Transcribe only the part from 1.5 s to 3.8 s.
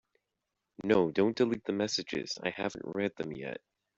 the messages, I haven’t read them yet.